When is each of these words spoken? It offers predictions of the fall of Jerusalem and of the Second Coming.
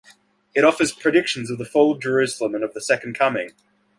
It 0.55 0.63
offers 0.65 0.91
predictions 0.93 1.51
of 1.51 1.59
the 1.59 1.63
fall 1.63 1.91
of 1.91 2.01
Jerusalem 2.01 2.55
and 2.55 2.63
of 2.63 2.73
the 2.73 2.81
Second 2.81 3.13
Coming. 3.15 3.51